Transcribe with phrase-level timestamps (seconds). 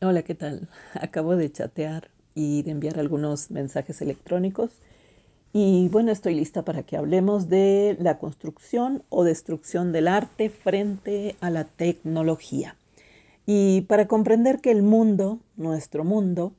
[0.00, 0.68] Hola, ¿qué tal?
[0.94, 4.70] Acabo de chatear y de enviar algunos mensajes electrónicos
[5.52, 11.34] y bueno, estoy lista para que hablemos de la construcción o destrucción del arte frente
[11.40, 12.76] a la tecnología.
[13.44, 16.52] Y para comprender que el mundo, nuestro mundo,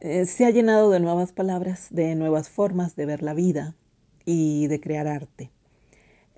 [0.00, 3.76] eh, se ha llenado de nuevas palabras, de nuevas formas de ver la vida
[4.26, 5.50] y de crear arte.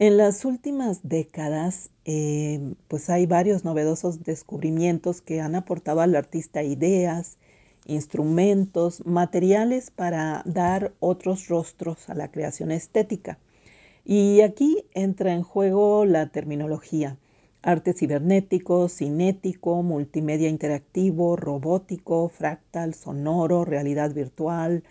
[0.01, 6.63] En las últimas décadas, eh, pues hay varios novedosos descubrimientos que han aportado al artista
[6.63, 7.37] ideas,
[7.85, 13.39] instrumentos, materiales para dar otros rostros a la creación estética.
[14.07, 17.19] Y aquí entra en juego la terminología,
[17.61, 24.83] arte cibernético, cinético, multimedia interactivo, robótico, fractal, sonoro, realidad virtual,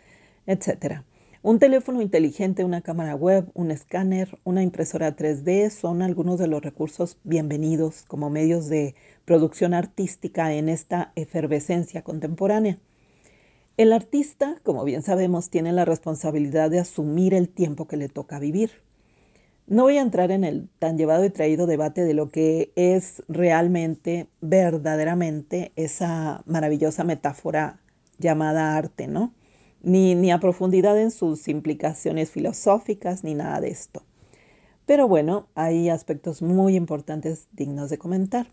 [0.46, 1.02] etc.
[1.42, 6.62] Un teléfono inteligente, una cámara web, un escáner, una impresora 3D son algunos de los
[6.62, 8.94] recursos bienvenidos como medios de
[9.24, 12.78] producción artística en esta efervescencia contemporánea.
[13.78, 18.38] El artista, como bien sabemos, tiene la responsabilidad de asumir el tiempo que le toca
[18.38, 18.72] vivir.
[19.66, 23.24] No voy a entrar en el tan llevado y traído debate de lo que es
[23.30, 27.80] realmente, verdaderamente, esa maravillosa metáfora
[28.18, 29.34] llamada arte, ¿no?
[29.82, 34.04] Ni, a profundidad en sus implicaciones filosóficas, ni nada de esto.
[34.86, 38.48] Pero bueno, hay aspectos muy importantes dignos de comentar.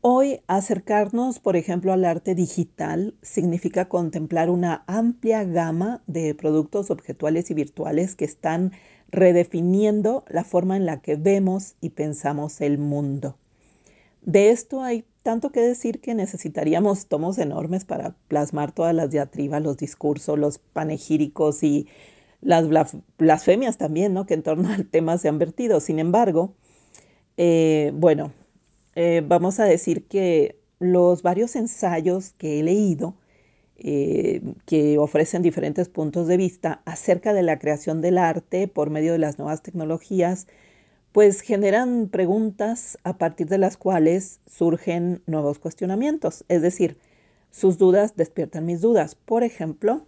[0.00, 7.50] Hoy acercarnos, por ejemplo, al arte digital significa contemplar una amplia gama de productos objetuales
[7.50, 8.72] y virtuales que están
[9.10, 13.38] redefiniendo la forma en la que vemos y pensamos el mundo.
[14.22, 19.62] De esto hay tanto que decir que necesitaríamos tomos enormes para plasmar todas las diatribas,
[19.62, 21.88] los discursos, los panegíricos y
[22.42, 22.68] las
[23.16, 24.26] blasfemias también, ¿no?
[24.26, 25.80] Que en torno al tema se han vertido.
[25.80, 26.54] Sin embargo,
[27.38, 28.32] eh, bueno,
[28.96, 33.16] eh, vamos a decir que los varios ensayos que he leído,
[33.76, 39.12] eh, que ofrecen diferentes puntos de vista acerca de la creación del arte por medio
[39.12, 40.46] de las nuevas tecnologías,
[41.14, 46.44] pues generan preguntas a partir de las cuales surgen nuevos cuestionamientos.
[46.48, 46.98] Es decir,
[47.52, 49.14] sus dudas despiertan mis dudas.
[49.14, 50.04] Por ejemplo,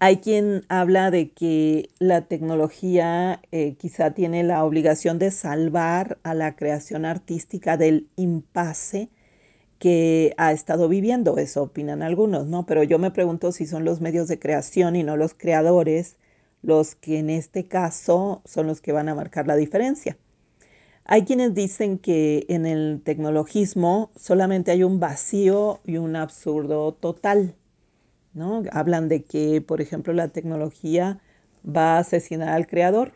[0.00, 6.34] hay quien habla de que la tecnología eh, quizá tiene la obligación de salvar a
[6.34, 9.10] la creación artística del impasse
[9.78, 11.38] que ha estado viviendo.
[11.38, 12.66] Eso opinan algunos, ¿no?
[12.66, 16.16] Pero yo me pregunto si son los medios de creación y no los creadores
[16.62, 20.16] los que en este caso son los que van a marcar la diferencia.
[21.04, 27.56] Hay quienes dicen que en el tecnologismo solamente hay un vacío y un absurdo total.
[28.34, 28.62] ¿no?
[28.72, 31.20] Hablan de que, por ejemplo, la tecnología
[31.66, 33.12] va a asesinar al creador,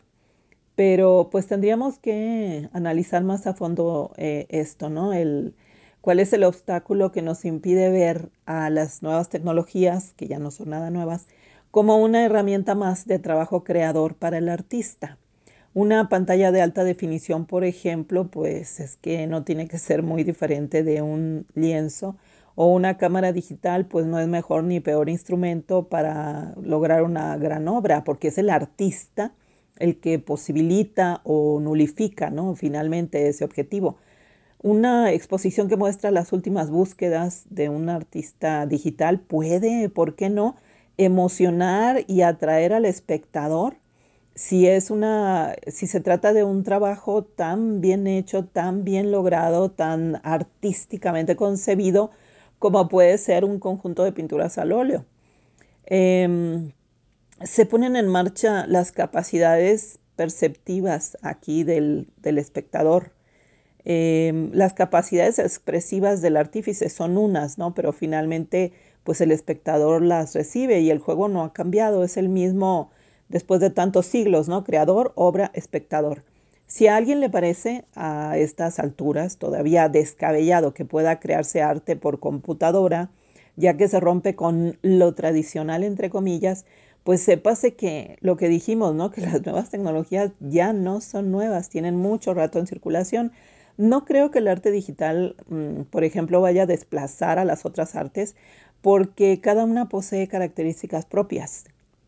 [0.75, 5.13] pero pues tendríamos que analizar más a fondo eh, esto, ¿no?
[5.13, 5.55] El,
[6.01, 10.51] ¿Cuál es el obstáculo que nos impide ver a las nuevas tecnologías, que ya no
[10.51, 11.27] son nada nuevas,
[11.71, 15.17] como una herramienta más de trabajo creador para el artista.
[15.73, 20.23] Una pantalla de alta definición, por ejemplo, pues es que no tiene que ser muy
[20.23, 22.15] diferente de un lienzo
[22.55, 27.67] o una cámara digital, pues no es mejor ni peor instrumento para lograr una gran
[27.67, 29.33] obra, porque es el artista
[29.77, 32.55] el que posibilita o nulifica, ¿no?
[32.55, 33.97] Finalmente ese objetivo.
[34.63, 40.55] Una exposición que muestra las últimas búsquedas de un artista digital puede, ¿por qué no?,
[40.97, 43.77] emocionar y atraer al espectador
[44.37, 49.71] si es una si se trata de un trabajo tan bien hecho, tan bien logrado,
[49.71, 52.11] tan artísticamente concebido
[52.59, 55.05] como puede ser un conjunto de pinturas al óleo.
[55.85, 56.71] Em,
[57.43, 63.13] se ponen en marcha las capacidades perceptivas aquí del, espectador.
[63.85, 67.73] Em, las capacidades expresivas del artífice son unas, ¿no?
[67.73, 68.73] Pero finalmente
[69.07, 72.91] pues el espectador las recibe y el juego no ha cambiado, es el mismo
[73.29, 74.65] después de tantos siglos, ¿no?
[74.65, 76.25] Creador, obra, espectador.
[76.65, 82.19] Si a alguien le parece a estas alturas todavía descabellado que pueda crearse arte por
[82.19, 83.09] computadora,
[83.55, 86.65] ya que se rompe con lo tradicional, entre comillas,
[87.05, 89.09] pues sépase que lo que dijimos, ¿no?
[89.11, 93.31] Que las nuevas tecnologías ya no son nuevas, tienen mucho rato en circulación.
[93.77, 97.95] No creo que el arte digital, mm, por ejemplo, vaya a desplazar a las otras
[97.95, 98.35] artes,
[98.81, 101.65] porque cada una posee características propias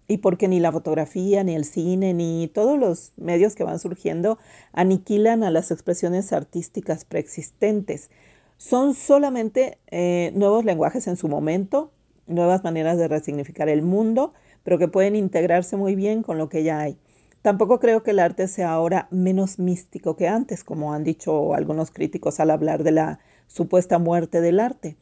[0.07, 4.39] y porque ni la fotografía, ni el cine, ni todos los medios que van surgiendo
[4.73, 8.09] aniquilan a las expresiones artísticas preexistentes.
[8.57, 11.91] Son solamente eh, nuevos lenguajes en su momento,
[12.25, 14.33] nuevas maneras de resignificar el mundo,
[14.63, 16.97] pero que pueden integrarse muy bien con lo que ya hay.
[17.41, 21.89] Tampoco creo que el arte sea ahora menos místico que antes, como han dicho algunos
[21.91, 24.97] críticos al hablar de la supuesta muerte del arte.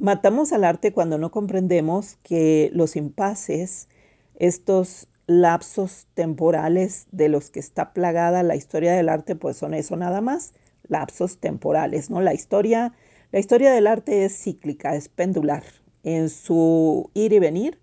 [0.00, 3.86] Matamos al arte cuando no comprendemos que los impases,
[4.36, 9.96] estos lapsos temporales de los que está plagada la historia del arte, pues son eso
[9.96, 10.54] nada más,
[10.88, 12.22] lapsos temporales, ¿no?
[12.22, 12.94] La historia,
[13.30, 15.64] la historia del arte es cíclica, es pendular.
[16.02, 17.78] En su ir y venir,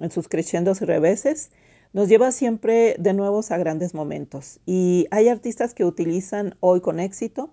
[0.00, 1.52] en sus crescendos y reveses,
[1.92, 4.58] nos lleva siempre de nuevos a grandes momentos.
[4.66, 7.48] Y hay artistas que utilizan hoy con éxito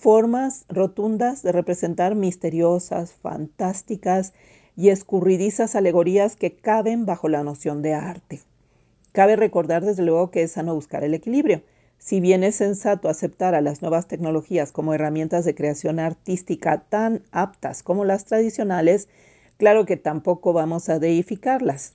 [0.00, 4.32] formas rotundas de representar misteriosas, fantásticas
[4.74, 8.40] y escurridizas alegorías que caben bajo la noción de arte.
[9.12, 11.62] Cabe recordar desde luego que es sano buscar el equilibrio.
[11.98, 17.22] Si bien es sensato aceptar a las nuevas tecnologías como herramientas de creación artística tan
[17.30, 19.08] aptas como las tradicionales,
[19.58, 21.92] claro que tampoco vamos a deificarlas.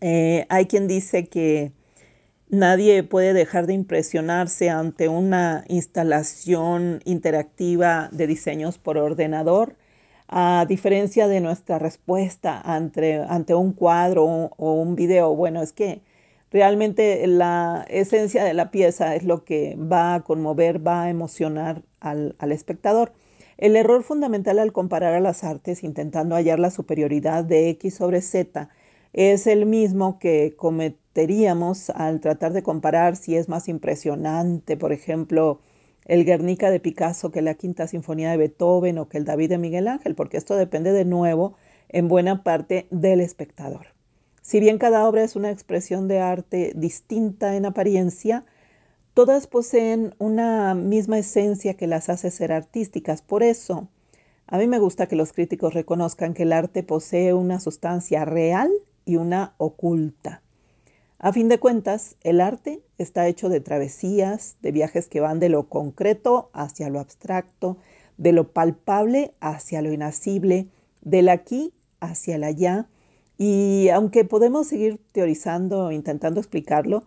[0.00, 1.70] Eh, hay quien dice que
[2.48, 9.76] nadie puede dejar de impresionarse ante una instalación interactiva de diseños por ordenador,
[10.28, 15.34] a diferencia de nuestra respuesta ante, ante un cuadro o, un video.
[15.34, 16.02] Bueno, es que
[16.50, 21.82] realmente la esencia de la pieza es lo que va a conmover, va a emocionar
[22.00, 23.12] al, al espectador.
[23.58, 28.20] El error fundamental al comparar a las artes intentando hallar la superioridad de X sobre
[28.20, 28.68] Z
[29.12, 35.60] es el mismo que cometeríamos al tratar de comparar si es más impresionante, por ejemplo,
[36.04, 39.58] el Guernica de Picasso que la Quinta Sinfonía de Beethoven o que el David de
[39.58, 41.56] Miguel Ángel, porque esto depende de nuevo
[41.88, 43.88] en buena parte del espectador.
[44.42, 48.44] Si bien cada obra es una expresión de arte distinta en apariencia,
[49.12, 53.22] todas poseen una misma esencia que las hace ser artísticas.
[53.22, 53.88] Por eso,
[54.46, 58.70] a mí me gusta que los críticos reconozcan que el arte posee una sustancia real
[59.06, 60.42] y una oculta.
[61.18, 65.48] A fin de cuentas, el arte está hecho de travesías, de viajes que van de
[65.48, 67.78] lo concreto hacia lo abstracto,
[68.18, 70.68] de lo palpable hacia lo inacible,
[71.00, 72.86] del aquí hacia el allá.
[73.38, 77.04] Y aunque podemos seguir teorizando o intentando explicarlo,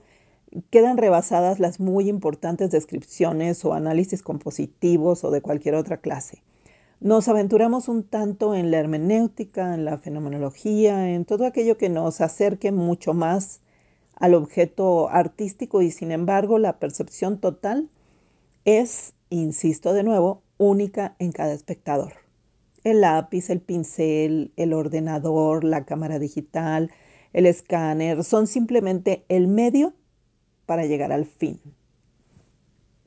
[0.71, 6.41] quedan rebasadas las muy importantes descripciones o análisis compositivos o de cualquier otra clase.
[7.01, 12.19] Nos aventuramos un tanto en la hermenéutica, en la fenomenología, en todo aquello que nos
[12.19, 13.61] acerque mucho más
[14.15, 17.89] al objeto artístico y sin embargo la percepción total
[18.65, 22.15] es, insisto de nuevo, única en cada espectador.
[22.83, 26.91] El lápiz, el pincel, el ordenador, la cámara digital,
[27.31, 29.93] el escáner son simplemente el medio
[30.65, 31.61] para llegar al fin.